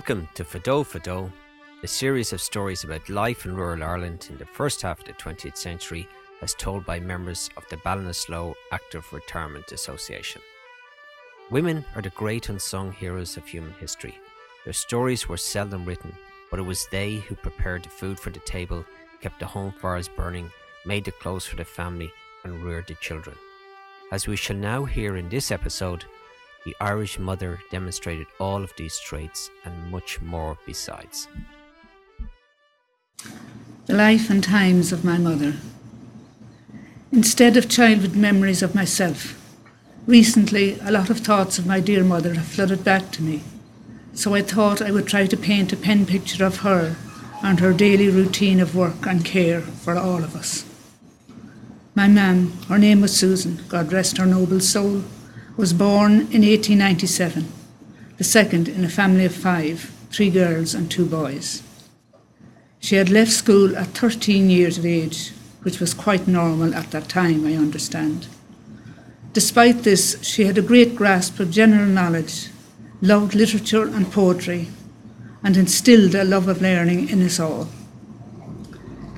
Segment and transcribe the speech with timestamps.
[0.00, 1.30] Welcome to Fado Fado,
[1.82, 5.12] a series of stories about life in rural Ireland in the first half of the
[5.12, 6.08] 20th century,
[6.40, 10.40] as told by members of the Ballinasloe Active Retirement Association.
[11.50, 14.18] Women are the great unsung heroes of human history.
[14.64, 16.14] Their stories were seldom written,
[16.50, 18.86] but it was they who prepared the food for the table,
[19.20, 20.50] kept the home fires burning,
[20.86, 22.10] made the clothes for the family,
[22.44, 23.36] and reared the children.
[24.12, 26.06] As we shall now hear in this episode,
[26.64, 31.28] the Irish mother demonstrated all of these traits and much more besides.
[33.86, 35.54] The life and times of my mother.
[37.12, 39.36] Instead of childhood memories of myself,
[40.06, 43.42] recently a lot of thoughts of my dear mother have flooded back to me.
[44.12, 46.96] So I thought I would try to paint a pen picture of her
[47.42, 50.64] and her daily routine of work and care for all of us.
[51.94, 55.02] My mam, her name was Susan, God rest her noble soul,
[55.60, 57.46] was born in 1897,
[58.16, 61.62] the second in a family of five, three girls and two boys.
[62.78, 67.10] She had left school at 13 years of age, which was quite normal at that
[67.10, 68.26] time, I understand.
[69.34, 72.48] Despite this, she had a great grasp of general knowledge,
[73.02, 74.68] loved literature and poetry,
[75.44, 77.68] and instilled a love of learning in us all.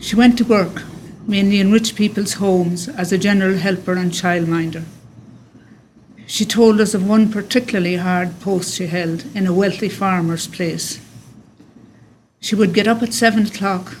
[0.00, 0.82] She went to work,
[1.26, 4.84] mainly in rich people's homes, as a general helper and childminder.
[6.26, 11.00] She told us of one particularly hard post she held in a wealthy farmer's place.
[12.40, 13.96] She would get up at seven o'clock,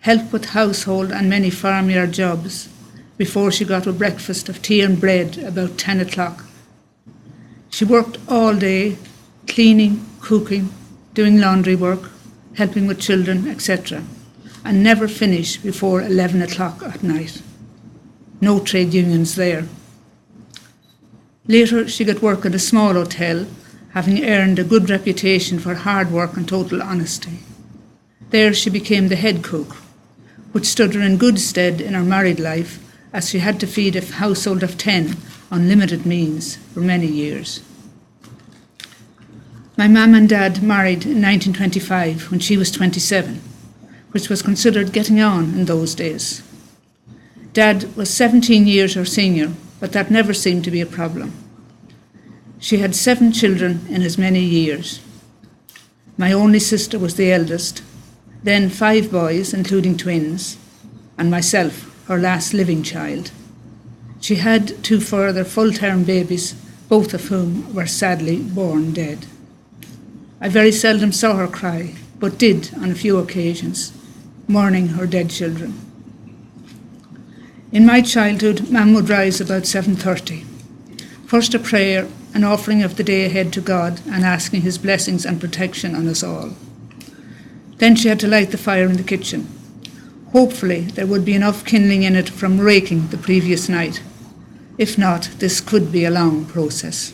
[0.00, 2.68] help with household and many farmyard jobs,
[3.16, 6.44] before she got a breakfast of tea and bread about ten o'clock.
[7.70, 8.98] She worked all day,
[9.46, 10.72] cleaning, cooking,
[11.14, 12.10] doing laundry work,
[12.56, 14.02] helping with children, etc.,
[14.64, 17.42] and never finished before 11 o'clock at night.
[18.40, 19.66] No trade unions there.
[21.46, 23.46] Later, she got work at a small hotel,
[23.92, 27.40] having earned a good reputation for hard work and total honesty.
[28.30, 29.74] There, she became the head cook,
[30.52, 32.80] which stood her in good stead in her married life,
[33.12, 35.16] as she had to feed a household of 10
[35.50, 37.60] on limited means for many years.
[39.76, 43.40] My mum and dad married in 1925 when she was 27,
[44.12, 46.42] which was considered getting on in those days.
[47.52, 51.32] Dad was 17 years her senior but that never seemed to be a problem.
[52.58, 55.00] She had seven children in as many years.
[56.16, 57.82] My only sister was the eldest,
[58.42, 60.56] then five boys, including twins,
[61.18, 63.30] and myself, her last living child.
[64.20, 66.54] She had two further full term babies,
[66.88, 69.26] both of whom were sadly born dead.
[70.40, 73.92] I very seldom saw her cry, but did on a few occasions,
[74.46, 75.74] mourning her dead children.
[77.74, 80.44] In my childhood, Mam would rise about 7.30.
[81.26, 85.26] First a prayer, an offering of the day ahead to God, and asking his blessings
[85.26, 86.50] and protection on us all.
[87.78, 89.48] Then she had to light the fire in the kitchen.
[90.30, 94.00] Hopefully, there would be enough kindling in it from raking the previous night.
[94.78, 97.12] If not, this could be a long process.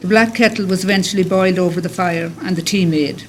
[0.00, 3.24] The black kettle was eventually boiled over the fire and the tea made.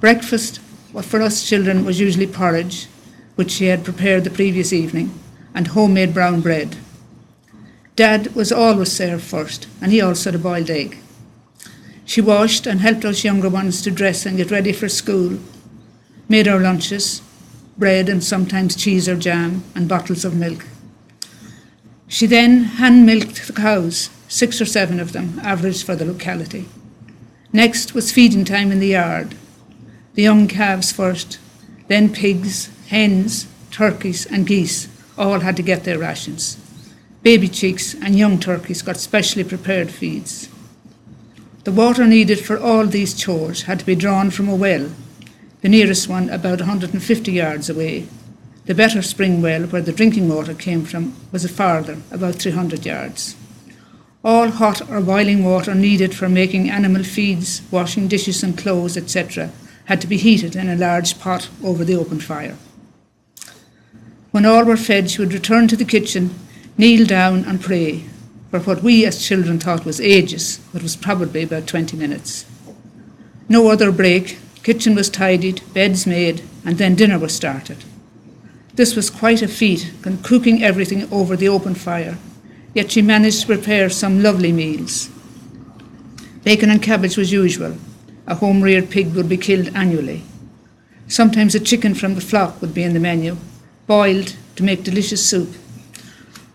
[0.00, 0.60] Breakfast,
[0.92, 2.88] what for us children was usually porridge,
[3.34, 5.18] which she had prepared the previous evening,
[5.54, 6.76] and homemade brown bread.
[7.96, 10.98] Dad was always served first, and he also had a boiled egg.
[12.04, 15.38] She washed and helped us younger ones to dress and get ready for school,
[16.28, 17.22] made our lunches,
[17.78, 20.66] bread and sometimes cheese or jam, and bottles of milk.
[22.08, 26.66] She then hand milked the cows, six or seven of them, average for the locality.
[27.52, 29.36] Next was feeding time in the yard.
[30.14, 31.38] The young calves first,
[31.88, 36.58] then pigs, hens, turkeys, and geese all had to get their rations.
[37.22, 40.48] Baby chicks and young turkeys got specially prepared feeds.
[41.64, 44.90] The water needed for all these chores had to be drawn from a well,
[45.62, 48.06] the nearest one about 150 yards away.
[48.66, 53.34] The better spring well, where the drinking water came from, was farther, about 300 yards.
[54.22, 59.50] All hot or boiling water needed for making animal feeds, washing dishes and clothes, etc.,
[59.86, 62.56] had to be heated in a large pot over the open fire.
[64.34, 66.34] When all were fed, she would return to the kitchen,
[66.76, 68.02] kneel down, and pray
[68.50, 72.44] for what we as children thought was ages, but was probably about 20 minutes.
[73.48, 77.84] No other break, kitchen was tidied, beds made, and then dinner was started.
[78.74, 79.92] This was quite a feat,
[80.24, 82.18] cooking everything over the open fire,
[82.74, 85.10] yet she managed to prepare some lovely meals.
[86.42, 87.76] Bacon and cabbage was usual.
[88.26, 90.24] A home reared pig would be killed annually.
[91.06, 93.36] Sometimes a chicken from the flock would be in the menu,
[93.86, 95.54] boiled to make delicious soup.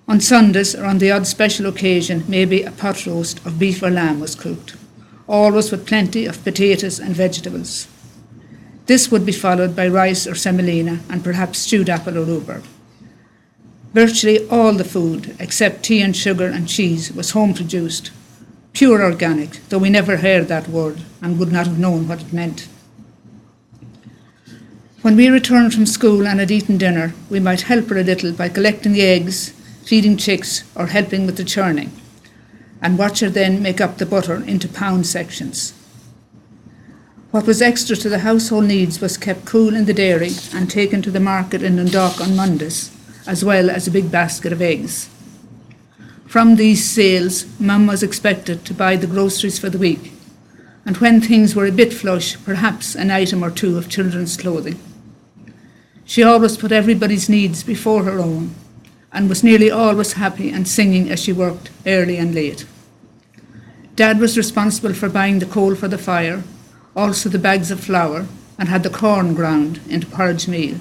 [0.07, 3.89] On Sundays or on the odd special occasion, maybe a pot roast of beef or
[3.89, 4.75] lamb was cooked.
[5.29, 7.87] always with plenty of potatoes and vegetables.
[8.87, 12.63] This would be followed by rice or semolina and perhaps stewed apple or rhubarb.
[13.93, 18.11] Virtually all the food, except tea and sugar and cheese, was home produced,
[18.73, 22.33] pure organic, though we never heard that word and would not have known what it
[22.33, 22.67] meant.
[25.01, 28.33] When we returned from school and had eaten dinner, we might help her a little
[28.33, 29.51] by collecting the eggs,
[29.85, 31.93] feeding chicks, or helping with the churning,
[32.81, 35.73] and watch her then make up the butter into pound sections.
[37.31, 41.01] What was extra to the household needs was kept cool in the dairy and taken
[41.03, 42.91] to the market in Dundalk on Mondays,
[43.25, 45.07] as well as a big basket of eggs.
[46.27, 50.11] From these sales, Mum was expected to buy the groceries for the week,
[50.89, 54.79] and when things were a bit flush, perhaps an item or two of children's clothing.
[56.03, 58.55] She always put everybody's needs before her own
[59.11, 62.65] and was nearly always happy and singing as she worked early and late.
[63.95, 66.41] Dad was responsible for buying the coal for the fire,
[66.95, 68.25] also the bags of flour,
[68.57, 70.79] and had the corn ground into porridge meal.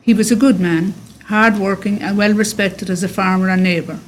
[0.00, 0.94] He was a good man,
[1.24, 3.98] hard working and well respected as a farmer and neighbour,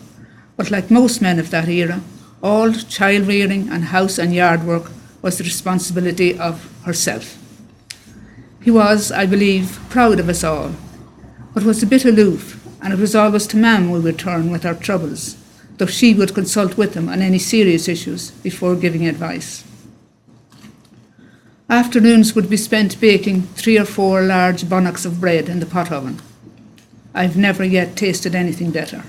[0.57, 2.01] but like most men of that era,
[2.43, 4.91] all child rearing and house and yard work
[5.23, 7.37] was the responsibility of herself.
[8.63, 10.73] He was, I believe, proud of us all,
[11.55, 14.65] but was a bit aloof, and it was always to Mam we would turn with
[14.65, 15.37] our troubles,
[15.79, 19.65] though she would consult with him on any serious issues before giving advice.
[21.71, 25.93] Afternoons would be spent baking three or four large bannocks of bread in the pot
[25.93, 26.21] oven.
[27.15, 29.03] I've never yet tasted anything better.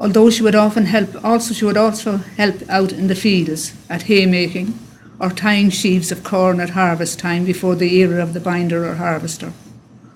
[0.00, 4.04] Although she would often help, also she would also help out in the fields at
[4.04, 4.78] haymaking
[5.20, 8.94] or tying sheaves of corn at harvest time before the era of the binder or
[8.94, 9.52] harvester,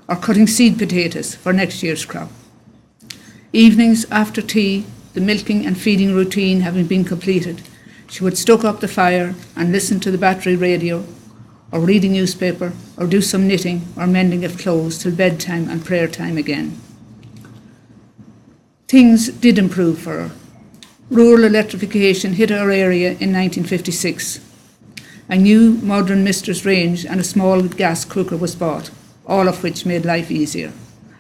[0.09, 2.31] or cutting seed potatoes for next year's crop.
[3.53, 7.61] Evenings after tea, the milking and feeding routine having been completed,
[8.09, 11.05] she would stoke up the fire and listen to the battery radio,
[11.71, 15.85] or read a newspaper, or do some knitting or mending of clothes till bedtime and
[15.85, 16.81] prayer time again.
[18.95, 20.31] Things did improve for her.
[21.11, 24.39] Rural electrification hit our area in 1956
[25.29, 28.93] a new modern mistress range and a small gas cooker was bought,
[29.27, 30.73] all of which made life easier,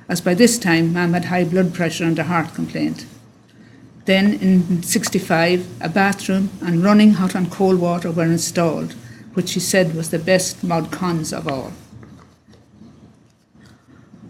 [0.09, 3.07] as by this time Mam had high blood pressure and a heart complaint.
[4.05, 8.93] Then in 65, a bathroom and running hot and cold water were installed,
[9.33, 11.73] which she said was the best mod cons of all.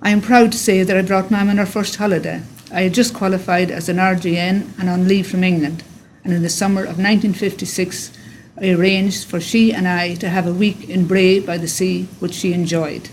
[0.01, 2.41] I am proud to say that I brought Mam on her first holiday.
[2.73, 5.85] I had just qualified as an RGN and on leave from England,
[6.25, 8.13] and in the summer of 1956
[8.61, 12.09] I arranged for she and I to have a week in Bray by the sea,
[12.21, 13.09] which she enjoyed.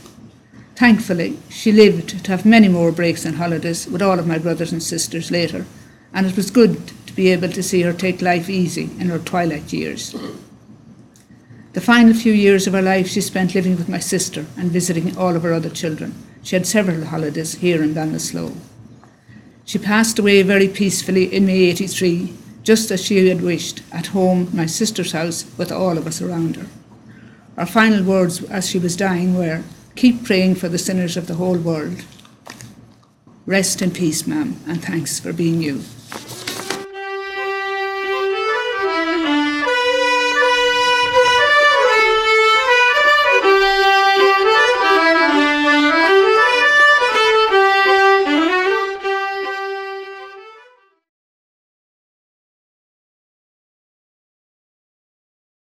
[0.76, 4.72] Thankfully, she lived to have many more breaks and holidays with all of my brothers
[4.72, 5.66] and sisters later,
[6.14, 9.20] and it was good to be able to see her take life easy in her
[9.20, 10.16] twilight years.
[11.74, 15.18] The final few years of her life she spent living with my sister and visiting
[15.18, 16.14] all of her other children.
[16.44, 18.56] She had several holidays here in Ballinasloe.
[19.72, 24.50] She passed away very peacefully in May 83 just as she had wished, at home,
[24.52, 26.68] my sister's house, with all of us around her.
[27.56, 29.64] Our final words as she was dying were,
[29.96, 32.04] Keep praying for the sinners of the whole world.
[33.46, 35.80] Rest in peace, Mam, and thanks for being you.